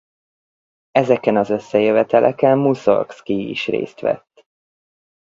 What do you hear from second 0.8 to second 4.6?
Ezeken az összejöveteleken Muszorgszkij is részt vett.